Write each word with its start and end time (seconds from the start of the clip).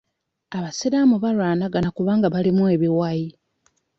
Abasiraamu 0.57 1.15
balwanagana 1.23 1.89
kubanga 1.97 2.25
balimu 2.33 2.63
ebiwayi. 2.75 3.27